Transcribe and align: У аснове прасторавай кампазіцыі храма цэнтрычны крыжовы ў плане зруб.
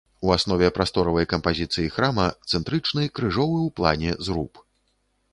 У 0.27 0.31
аснове 0.35 0.67
прасторавай 0.77 1.25
кампазіцыі 1.33 1.91
храма 1.97 2.25
цэнтрычны 2.51 3.03
крыжовы 3.19 3.57
ў 3.67 3.75
плане 3.81 4.11
зруб. 4.29 4.63